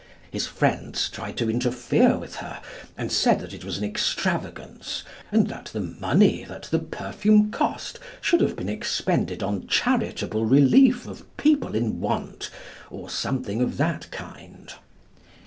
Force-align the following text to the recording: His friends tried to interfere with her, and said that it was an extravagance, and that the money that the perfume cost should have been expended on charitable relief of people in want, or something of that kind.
His 0.31 0.47
friends 0.47 1.09
tried 1.09 1.37
to 1.37 1.47
interfere 1.47 2.17
with 2.17 2.37
her, 2.37 2.59
and 2.97 3.11
said 3.11 3.37
that 3.39 3.53
it 3.53 3.63
was 3.63 3.77
an 3.77 3.83
extravagance, 3.83 5.03
and 5.31 5.47
that 5.49 5.65
the 5.65 5.79
money 5.79 6.43
that 6.43 6.63
the 6.63 6.79
perfume 6.79 7.51
cost 7.51 7.99
should 8.19 8.41
have 8.41 8.55
been 8.55 8.67
expended 8.67 9.43
on 9.43 9.67
charitable 9.67 10.43
relief 10.43 11.05
of 11.05 11.37
people 11.37 11.75
in 11.75 11.99
want, 11.99 12.49
or 12.89 13.11
something 13.11 13.61
of 13.61 13.77
that 13.77 14.09
kind. 14.09 14.73